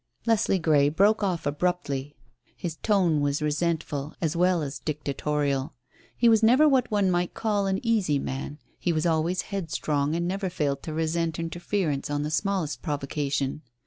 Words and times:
Leslie 0.25 0.57
Grey 0.57 0.89
broke 0.89 1.21
off 1.21 1.45
abruptly. 1.45 2.15
His 2.57 2.75
tone 2.77 3.21
was 3.21 3.39
resentful, 3.39 4.15
as 4.19 4.35
well 4.35 4.63
as 4.63 4.79
dictatorial. 4.79 5.75
He 6.17 6.27
was 6.27 6.41
never 6.41 6.67
what 6.67 6.89
one 6.89 7.11
might 7.11 7.35
call 7.35 7.67
an 7.67 7.79
easy 7.85 8.17
man. 8.17 8.57
He 8.79 8.91
was 8.91 9.05
always 9.05 9.43
headstrong, 9.53 10.15
and 10.15 10.27
never 10.27 10.49
failed 10.49 10.81
to 10.81 10.93
resent 10.93 11.37
interference 11.37 12.09
on 12.09 12.23
the 12.23 12.31
smallest 12.31 12.81
provocation. 12.81 13.61